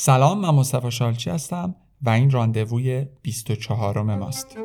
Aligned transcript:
سلام 0.00 0.40
من 0.40 0.50
مصطفی 0.50 0.90
شالچی 0.90 1.30
هستم 1.30 1.74
و 2.02 2.10
این 2.10 2.30
راندووی 2.30 3.06
24 3.22 4.02
ماست. 4.02 4.58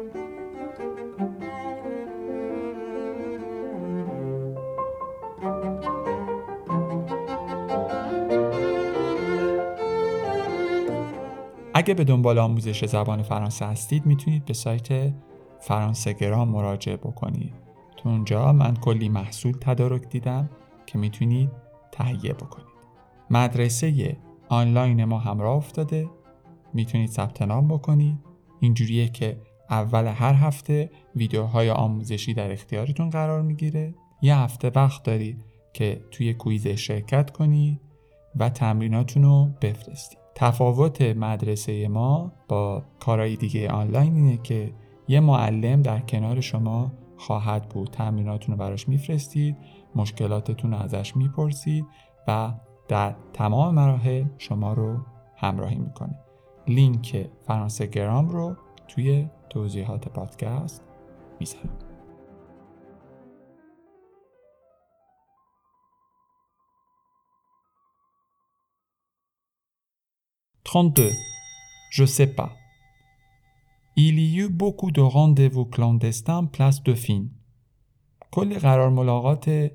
اگه 11.73 11.93
به 11.93 12.03
دنبال 12.03 12.39
آموزش 12.39 12.85
زبان 12.85 13.23
فرانسه 13.23 13.65
هستید 13.65 14.05
می‌تونید 14.05 14.45
به 14.45 14.53
سایت 14.53 15.13
فرانسه 15.59 16.13
گرام 16.13 16.49
مراجعه 16.49 16.97
بکنید. 16.97 17.53
تو 17.97 18.09
اونجا 18.09 18.53
من 18.53 18.75
کلی 18.75 19.09
محصول 19.09 19.53
تدارک 19.61 20.09
دیدم 20.09 20.49
که 20.85 20.97
می‌تونید 20.97 21.49
تهیه 21.91 22.33
بکنید. 22.33 22.67
مدرسه 23.29 24.17
آنلاین 24.53 25.05
ما 25.05 25.19
همراه 25.19 25.55
افتاده. 25.55 26.09
می‌تونید 26.73 27.09
ثبت 27.09 27.41
نام 27.41 27.67
بکنید. 27.67 28.17
اینجوریه 28.59 29.07
که 29.07 29.37
اول 29.69 30.07
هر 30.07 30.33
هفته 30.33 30.89
ویدیوهای 31.15 31.69
آموزشی 31.69 32.33
در 32.33 32.51
اختیارتون 32.51 33.09
قرار 33.09 33.41
می‌گیره. 33.41 33.95
یه 34.21 34.37
هفته 34.37 34.71
وقت 34.75 35.03
دارید 35.03 35.45
که 35.73 36.01
توی 36.11 36.33
کویز 36.33 36.67
شرکت 36.67 37.31
کنید 37.31 37.81
و 38.35 38.49
تمریناتون 38.49 39.23
رو 39.23 39.49
بفرستید. 39.61 40.17
تفاوت 40.35 41.01
مدرسه 41.01 41.87
ما 41.87 42.31
با 42.47 42.83
کارهای 42.99 43.35
دیگه 43.35 43.69
آنلاین 43.69 44.15
اینه 44.15 44.37
که 44.37 44.73
یه 45.07 45.19
معلم 45.19 45.81
در 45.81 45.99
کنار 45.99 46.41
شما 46.41 46.91
خواهد 47.17 47.69
بود. 47.69 47.89
تمریناتون 47.89 48.55
رو 48.55 48.59
براش 48.59 48.87
میفرستید 48.87 49.57
مشکلاتتون 49.95 50.71
رو 50.71 50.77
ازش 50.77 51.15
می‌پرسید 51.15 51.85
و 52.27 52.53
در 52.87 53.15
تمام 53.33 53.75
مراحل 53.75 54.25
شما 54.37 54.73
رو 54.73 54.97
همراهی 55.37 55.77
می‌کنه 55.77 56.19
لینک 56.67 57.29
فرانسه 57.47 57.85
گرام 57.85 58.29
رو 58.29 58.55
توی 58.87 59.27
توضیحات 59.49 60.07
پادکست 60.07 60.83
می‌ذارم. 61.39 61.77
Je 71.97 72.05
sais 72.05 72.31
pas. 72.39 72.51
Il 73.95 74.15
y 74.19 74.39
eut 74.41 74.49
beaucoup 74.49 74.91
de 74.91 75.01
rendez-vous 75.01 75.67
clandestins 75.75 76.47
place 76.47 76.81
Dauphine. 76.83 77.29
کلی 78.31 78.59
قرار 78.59 78.89
ملاقات 78.89 79.71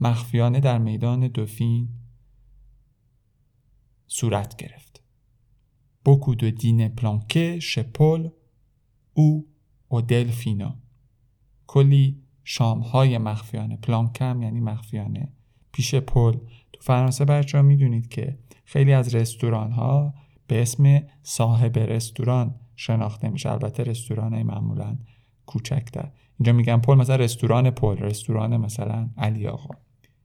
مخفیانه 0.00 0.60
در 0.60 0.78
میدان 0.78 1.28
دوفین 1.28 1.88
صورت 4.08 4.56
گرفت. 4.56 5.02
Beaucoup 6.04 6.34
de 6.34 6.50
dîners 6.50 6.94
planqués 7.00 7.60
chez 7.60 7.84
Paul 7.84 8.22
ou 9.16 9.46
au 9.90 10.00
Delfino. 10.02 10.70
کلی 11.66 12.22
شامهای 12.44 13.18
مخفیانه 13.18 13.76
پلانکم 13.76 14.42
یعنی 14.42 14.60
مخفیانه 14.60 15.28
پیش 15.72 15.94
پل 15.94 16.32
تو 16.72 16.80
فرانسه 16.80 17.24
بچه 17.24 17.62
می‌دونید 17.62 18.08
که 18.08 18.38
خیلی 18.64 18.92
از 18.92 19.14
رستوران 19.14 19.72
ها 19.72 20.14
به 20.46 20.62
اسم 20.62 21.02
صاحب 21.22 21.78
رستوران 21.78 22.54
شناخته 22.76 23.28
میشه 23.28 23.50
البته 23.50 23.82
رستوران 23.82 24.34
های 24.34 24.42
معمولا 24.42 24.98
کوچکتر 25.46 26.10
اینجا 26.38 26.52
میگن 26.52 26.76
پل 26.76 26.94
مثلا 26.94 27.16
رستوران 27.16 27.70
پل 27.70 27.96
رستوران 27.96 28.56
مثلا 28.56 29.08
علی 29.16 29.46
آقا 29.46 29.74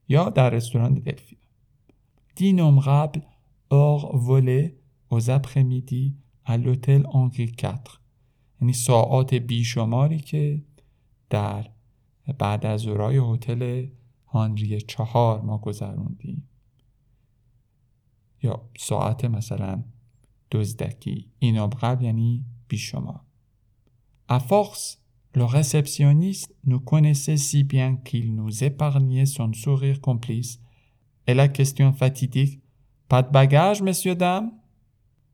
یا 0.08 0.30
در 0.30 0.50
رستوران 0.50 0.94
دلفین 0.94 1.38
دینوم 2.34 2.80
قبل 2.80 3.20
اور 3.74 4.14
ولé 4.28 4.78
aux 5.10 5.30
après-midi 5.30 6.14
à 6.44 6.56
l'hôtel 6.56 7.02
Henri 7.12 7.52
IV 7.62 7.98
یعنی 8.60 8.72
ساعات 8.72 9.34
بیشماری 9.34 10.18
که 10.18 10.62
در 11.30 11.70
بعد 12.38 12.66
از 12.66 12.80
ظهرای 12.80 13.16
هتل 13.16 13.86
هانری 14.26 14.80
چهار 14.80 15.40
ما 15.40 15.58
گذروندیم 15.58 16.48
یا 18.42 18.70
ساعت 18.78 19.24
مثلا 19.24 19.84
دزدکی 20.50 21.30
این 21.38 21.66
قبل 21.66 22.04
یعنی 22.04 22.44
بیشمار 22.68 23.20
À 24.28 24.40
force, 24.40 25.02
le 25.34 25.44
réceptionniste 25.44 26.54
nous 26.64 26.80
connaissait 26.80 27.36
si 27.36 27.62
bien 27.62 27.96
qu'il 27.96 28.34
nous 28.34 28.64
épargnait 28.64 29.26
son 29.26 29.52
sourire 29.52 30.00
complice 30.00 30.60
et 31.26 31.34
la 31.34 31.48
question 31.48 31.92
fatidique 31.92 32.63
Pas 33.10 33.22
bagages, 33.22 33.80
monsieur 33.80 34.18
dame 34.18 34.44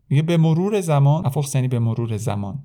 میگه 0.09 0.23
به 0.23 0.37
مرور 0.37 0.81
زمان. 0.81 1.27
افخ 1.27 1.55
یعنی 1.55 1.69
به 1.69 1.79
مرور 1.79 2.17
زمان. 2.17 2.65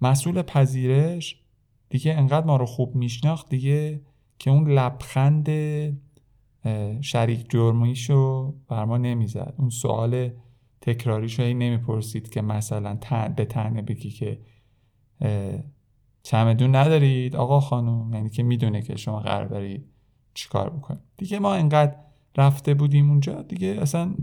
مسئول 0.00 0.42
پذیرش 0.42 1.42
دیگه 1.88 2.14
انقدر 2.14 2.46
ما 2.46 2.56
رو 2.56 2.66
خوب 2.66 2.94
میشناخت 2.94 3.48
دیگه 3.48 4.00
که 4.38 4.50
اون 4.50 4.70
لبخند 4.70 5.48
شریک 7.00 7.50
جرمیشو 7.50 8.54
بر 8.68 8.84
ما 8.84 8.98
نمی‌زد. 8.98 9.54
اون 9.58 9.70
سوال 9.70 10.30
تکراریشو 10.80 11.42
هی 11.42 11.54
نمی‌پرسید 11.54 12.28
که 12.28 12.42
مثلا 12.42 12.96
تن 13.00 13.28
به 13.28 13.44
تنه 13.44 13.82
بگی 13.82 14.10
که 14.10 14.40
چمدون 16.22 16.76
ندارید 16.76 17.36
آقا 17.36 17.60
خانم؟ 17.60 18.14
یعنی 18.14 18.30
که 18.30 18.42
می‌دونه 18.42 18.82
که 18.82 18.96
شما 18.96 19.20
قرار 19.20 19.46
دارید 19.46 19.86
چیکار 20.34 20.70
بکنید. 20.70 21.00
دیگه 21.16 21.38
ما 21.38 21.54
انقدر 21.54 21.96
رفته 22.36 22.74
بودیم 22.74 23.10
اونجا 23.10 23.42
دیگه 23.42 23.78
اصلا 23.80 24.14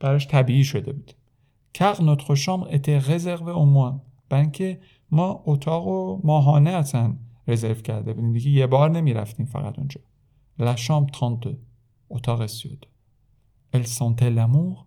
براش 0.00 0.28
طبیعی 0.28 0.64
شده 0.64 0.92
بود. 0.92 1.12
کق 1.74 2.18
chambre 2.34 2.68
était 2.70 2.98
réservée 2.98 3.54
au 3.54 3.66
moins 3.76 4.00
برای 4.28 4.42
اینکه 4.42 4.80
ما 5.10 5.42
اتاق 5.46 5.86
و 5.86 6.20
ماهانه 6.24 6.70
اصلا 6.70 7.16
رزرو 7.48 7.74
کرده 7.74 8.12
بودیم. 8.12 8.32
دیگه 8.32 8.50
یه 8.50 8.66
بار 8.66 8.90
نمی‌رفتیم 8.90 9.46
فقط 9.46 9.78
اونجا. 9.78 10.00
Chambre 10.58 11.10
32 11.12 11.58
اتاق 12.10 12.46
32 12.46 12.88
Elle 13.72 13.86
sentait 13.86 14.30
l'amour 14.30 14.86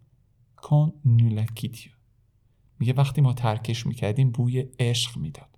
quand 0.56 0.92
nous 1.06 1.36
la 1.36 1.46
quittions. 1.46 2.00
میگه 2.80 2.94
وقتی 2.94 3.22
ما 3.22 3.34
ترکش 3.34 3.86
می‌کردیم 3.86 4.32
بوی 4.32 4.66
عشق 4.80 5.18
می‌داد. 5.18 5.50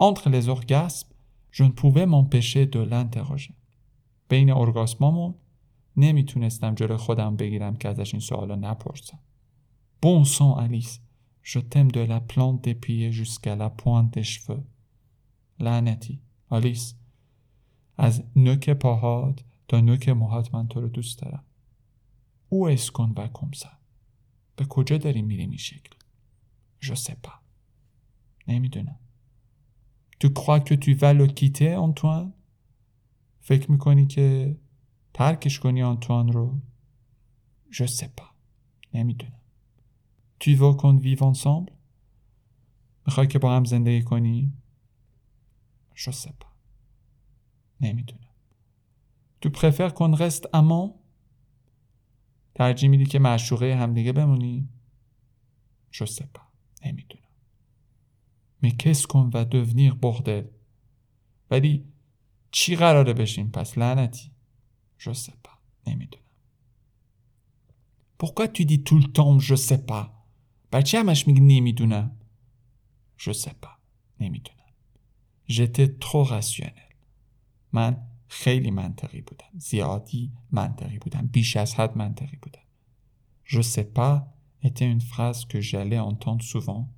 Entre 0.00 0.28
les 0.28 0.48
orgasmes 0.48 1.12
je 1.50 1.64
ne 1.64 1.72
pouvais 1.80 2.06
m'empêcher 2.06 2.66
de 2.66 2.80
l'interroger. 2.80 3.54
بین 4.28 4.50
ارگاسمامون 4.50 5.34
نمی‌تونستم 5.96 6.74
جلوی 6.74 6.96
خودم 6.96 7.36
بگیرم 7.36 7.76
که 7.76 7.88
ازش 7.88 8.14
این 8.14 8.20
سوالا 8.20 8.54
نپرسم. 8.54 9.18
Bon 10.02 10.24
sang 10.24 10.54
Alice. 10.64 11.00
Je 11.42 11.60
t'aime 11.60 11.90
de 11.90 12.00
la 12.00 12.20
plante 12.20 12.60
des 12.62 12.74
pieds 12.74 13.12
jusqu'à 13.12 13.56
la 13.56 13.70
pointe 13.70 14.10
des 14.12 14.24
cheveux. 14.24 14.64
لعنتی 15.60 16.22
آلیس 16.48 16.94
از 17.96 18.22
نوک 18.36 18.70
پاهات 18.70 19.44
تا 19.68 19.80
نوک 19.80 20.08
موهات 20.08 20.54
من 20.54 20.68
تو 20.68 20.80
رو 20.80 20.88
دوست 20.88 21.18
دارم. 21.18 21.44
او 22.48 22.68
اسکن 22.68 23.12
و 23.16 23.28
کمسا 23.34 23.68
به 24.56 24.64
کجا 24.64 24.98
داری 24.98 25.22
میری 25.22 25.42
این 25.42 25.56
شکل؟ 25.56 25.90
Je 26.80 26.94
sais 26.94 27.16
pas. 27.26 27.38
نمی‌دونم. 28.48 28.98
Tu 30.20 30.28
crois 30.32 30.60
que 30.60 30.74
tu 30.74 30.94
vas 30.94 31.14
le 31.14 31.26
quitter 31.26 31.76
Antoine 31.76 32.32
فکر 33.40 33.70
می‌کنی 33.70 34.06
که 34.06 34.56
ترکش 35.18 35.58
کنی 35.58 35.82
آنتوان 35.82 36.32
رو؟ 36.32 36.60
Je 37.70 37.86
sais 37.86 38.10
pas. 38.20 38.30
نمی‌دونم. 38.94 39.40
Tu 40.40 40.54
veux 40.54 40.76
qu'on 40.76 40.98
vive 40.98 41.22
ensemble 41.22 41.72
می‌خوای 43.06 43.26
که 43.26 43.38
با 43.38 43.56
هم 43.56 43.64
زندگی 43.64 44.02
کنیم 44.02 44.62
Je 45.94 46.10
sais 46.10 46.32
pas. 46.40 46.52
نمی‌دونم. 47.80 48.34
Tu 49.40 49.50
préfères 49.50 49.94
qu'on 49.94 50.14
reste 50.14 50.46
amant 50.52 50.94
ترجیح 52.54 52.90
میدی 52.90 53.06
که 53.06 53.18
معشوقه 53.18 53.76
همدیگه 53.76 54.12
بمونی؟ 54.12 54.68
Je 55.92 56.04
sais 56.04 56.26
pas. 56.36 56.42
نمی‌دونم. 56.86 57.28
Mais 58.62 58.70
qu'est-ce 58.70 59.06
qu'on 59.06 59.30
va 59.30 59.44
devenir 59.44 59.94
bordel 60.04 60.44
ولی 61.50 61.84
چی 62.50 62.76
قراره 62.76 63.12
بشیم؟ 63.12 63.50
پس 63.50 63.78
لعنتی. 63.78 64.37
Je 64.97 65.13
sais 65.13 65.37
pas 65.43 65.57
نمیدونم 65.87 66.23
Pourquoi 68.17 68.47
tu 68.47 68.65
dis 68.65 68.83
tout 68.83 68.99
le 68.99 69.11
temps 69.11 69.39
je 69.39 69.55
sais 69.55 69.85
pas 69.85 70.09
بچه 70.71 70.99
همش 70.99 71.27
میگی 71.27 71.39
نمیدونم 71.41 72.11
Je 73.17 73.31
sais 73.33 73.55
pas 73.63 73.77
نمیدونم 74.19 74.59
J'étais 75.47 75.87
trop 75.99 76.23
rationnel 76.23 76.93
من 77.73 77.97
خیلی 78.27 78.71
منطقی 78.71 79.21
بودم 79.21 79.51
زیادی 79.57 80.31
منطقی 80.51 80.99
بودم 80.99 81.27
بیش 81.27 81.57
از 81.57 81.75
حد 81.75 81.97
منطقی 81.97 82.37
بودم 82.41 82.59
Je 83.45 83.61
sais 83.61 83.87
pas 83.97 84.33
était 84.63 84.89
une 84.89 85.01
phrase 85.01 85.45
que 85.45 85.61
j'allais 85.61 85.99
entendre 85.99 86.43
souvent. 86.43 86.89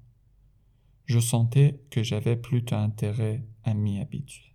Je 1.05 1.19
sentais 1.19 1.81
que 1.89 2.03
j'avais 2.03 2.35
plutôt 2.35 2.75
intérêt 2.75 3.43
à 3.63 3.73
m'y 3.73 3.99
habituer. 3.99 4.48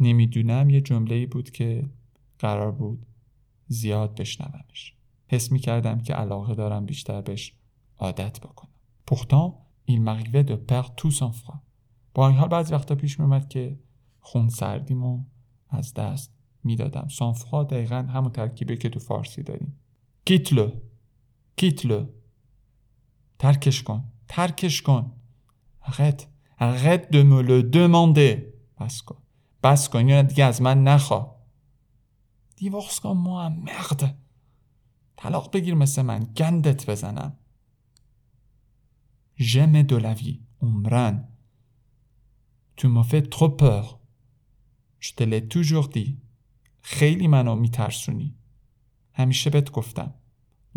نمی‌دونم 0.00 0.70
یه 0.70 0.80
جمله 0.80 1.26
بود 1.26 1.50
که 1.50 1.90
قرار 2.38 2.72
بود 2.72 3.06
زیاد 3.66 4.14
بشنومش. 4.14 4.94
حس 5.28 5.52
می 5.52 5.58
کردم 5.58 6.00
که 6.00 6.14
علاقه 6.14 6.54
دارم 6.54 6.86
بیشتر 6.86 7.20
بهش 7.20 7.54
عادت 7.98 8.40
بکنم. 8.40 8.68
Il 9.88 10.00
m'arrivait 10.00 10.44
de 10.44 10.56
perdre 10.70 10.94
tout 10.96 11.10
son 11.10 11.32
froid 11.32 11.60
با 12.14 12.28
این 12.28 12.36
حال 12.36 12.48
بعضی 12.48 12.74
وقتا 12.74 12.94
پیش 12.94 13.20
می 13.20 13.48
که 13.48 13.78
خون 14.20 14.48
سردیمو 14.48 15.24
از 15.68 15.94
دست 15.94 16.34
می‌دادم. 16.64 17.08
سانفرا 17.08 17.64
دقیقا 17.64 17.96
همون 17.96 18.32
ترکیبه 18.32 18.76
که 18.76 18.88
تو 18.88 18.98
فارسی 19.00 19.42
داریم. 19.42 19.80
کیتلو 20.24 20.70
کیتلو 21.56 22.06
ترکش 23.38 23.82
کن 23.82 24.04
ترکش 24.28 24.82
کن. 24.82 25.12
Arrête 25.84 26.22
arrête 26.58 27.10
de 27.10 27.22
me 27.22 27.40
le 27.42 27.58
demander. 27.76 28.52
بس 28.80 29.02
کن. 29.02 29.21
بس 29.62 29.88
کن 29.88 29.98
اینو 29.98 30.22
دیگه 30.22 30.44
از 30.44 30.62
من 30.62 30.84
نخوا. 30.84 31.36
دیوخس 32.56 33.00
کن 33.00 33.16
ما 33.16 33.44
هم 33.44 33.52
مغد 33.52 34.18
طلاق 35.16 35.56
بگیر 35.56 35.74
مثل 35.74 36.02
من 36.02 36.24
گندت 36.36 36.90
بزنم. 36.90 37.38
جم 39.36 39.82
دولوی 39.82 40.40
عمرن. 40.60 41.28
Tu 42.76 42.88
me 42.88 43.02
fais 43.02 43.20
peur 43.20 43.84
je 45.00 45.10
te 45.10 45.20
l'ai 45.20 45.40
toujours 45.40 45.84
dit 45.84 46.22
خیلی 46.80 47.28
منو 47.28 47.54
میترسونی. 47.54 48.34
همیشه 49.12 49.50
بهت 49.50 49.70
گفتم. 49.70 50.14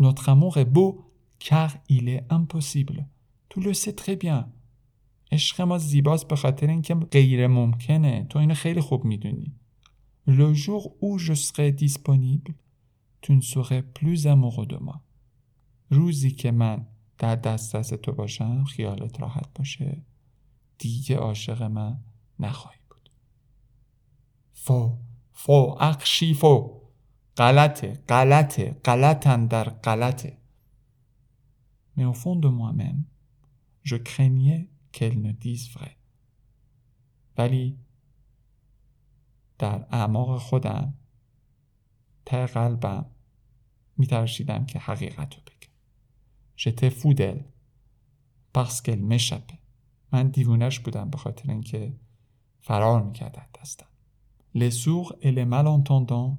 Notre 0.00 0.32
amour 0.32 0.64
est 0.64 0.81
beau 0.81 1.04
car 1.40 1.80
il 1.86 2.20
est 2.30 2.47
impossible 2.47 3.02
tu 3.50 3.60
le 3.60 3.72
sais 3.72 3.92
très 3.92 4.16
bien 4.16 4.52
عشق 5.32 5.60
ما 5.60 5.78
زیباست 5.78 6.28
به 6.28 6.36
خاطر 6.36 6.66
اینکه 6.66 6.94
غیر 6.94 7.46
ممکنه 7.46 8.26
تو 8.30 8.38
اینو 8.38 8.54
خیلی 8.54 8.80
خوب 8.80 9.04
می‌دونی. 9.04 9.52
Le 10.28 10.54
jour 10.54 10.82
où 11.00 11.18
je 11.18 11.34
serai 11.34 11.70
disponible 11.70 12.52
tu 13.22 13.32
ne 13.32 13.40
serai 13.40 13.82
plus 13.82 14.26
روزی 15.90 16.30
که 16.30 16.50
من 16.50 16.86
در 17.18 17.36
دسترس 17.36 17.88
تو 17.88 18.12
باشم 18.12 18.64
خیالت 18.64 19.20
راحت 19.20 19.48
باشه. 19.54 20.02
دیگه 20.78 21.16
عاشق 21.16 21.62
من 21.62 22.00
نخواهی 22.38 22.80
بود. 22.90 23.10
فو 24.52 24.96
فو 25.32 25.76
اقشی 25.80 26.34
فو. 26.34 26.80
غلطه 27.36 28.02
غلطه 28.08 28.80
غلطن 28.84 29.46
در 29.46 29.68
غلطه. 29.68 30.38
Mais 31.96 32.04
au 32.04 32.12
fond 32.12 32.36
de 32.36 32.48
moi-même, 32.48 33.00
je 33.82 33.96
qu'elle 34.96 35.18
ne 35.26 35.32
dise 35.32 35.68
vrai. 35.76 35.92
ولی 37.38 37.78
در 39.58 39.86
اعماق 39.90 40.38
خودم 40.38 40.94
ته 42.24 42.46
قلبم 42.46 43.06
میترشیدم 43.96 44.66
که 44.66 44.78
حقیقت 44.78 45.34
رو 45.34 45.42
بگم. 45.42 46.90
Fou 46.90 47.14
d'elle 47.14 47.44
parce 48.54 48.80
qu'elle 48.80 49.02
m'échappait 49.02 49.60
من 50.12 50.28
دیوونش 50.28 50.80
بودم 50.80 51.10
به 51.10 51.18
خاطر 51.18 51.50
اینکه 51.50 51.96
فرار 52.60 53.02
می‌کرد 53.02 53.38
از 53.38 53.48
دستم 53.60 53.86
malentendants 55.54 56.38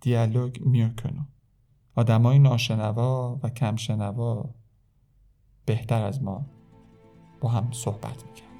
dialoguent 0.00 0.60
mieux 0.60 0.92
que 1.00 1.08
nous. 1.08 1.28
آدمای 1.94 2.38
ناشنوا 2.38 3.40
و 3.42 3.50
کم 3.50 3.76
شنوا 3.76 4.54
بهتر 5.66 6.02
از 6.04 6.22
ما 6.22 6.55
با 7.45 7.49
هم 7.49 7.71
صحبت 7.71 8.23
میکرد 8.25 8.51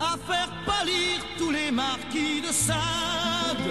à 0.00 0.16
faire 0.28 0.52
pâlir 0.66 1.18
tous 1.38 1.50
les 1.50 1.70
marquis 1.70 2.40
de 2.40 2.52
Sade, 2.52 3.70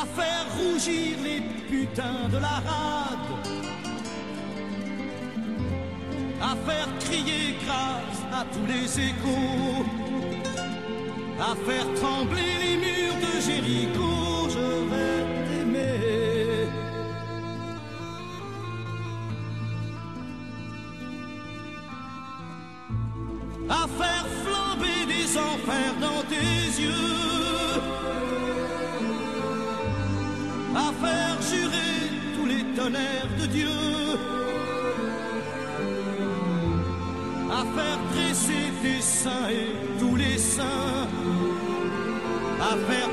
à 0.00 0.04
faire 0.18 0.46
rougir 0.58 1.16
les 1.24 1.40
putains 1.68 2.28
de 2.34 2.38
la 2.38 2.56
rade, 2.68 3.32
à 6.40 6.56
faire 6.66 6.88
crier 7.00 7.56
grâce 7.64 8.20
à 8.32 8.44
tous 8.52 8.66
les 8.66 9.00
échos, 9.08 9.84
à 11.40 11.54
faire 11.66 11.88
trembler 12.00 12.52
les 12.64 12.76
murs 12.76 13.18
de 13.26 13.40
Jéricho. 13.40 14.45
Faire 23.99 24.25
flamber 24.43 25.05
des 25.07 25.37
enfers 25.37 25.95
dans 25.99 26.21
tes 26.31 26.81
yeux, 26.81 27.81
à 30.75 30.87
faire 31.03 31.37
jurer 31.49 31.95
tous 32.35 32.45
les 32.45 32.63
tonnerres 32.75 33.33
de 33.41 33.45
Dieu, 33.47 33.77
à 37.51 37.61
faire 37.75 37.99
dresser 38.13 38.65
tes 38.81 39.01
seins 39.01 39.49
et 39.49 39.99
tous 39.99 40.15
les 40.15 40.37
saints, 40.37 41.07
à 42.61 42.73
faire 42.89 43.06